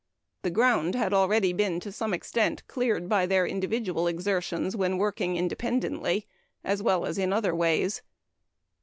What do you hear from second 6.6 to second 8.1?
as well as in other ways.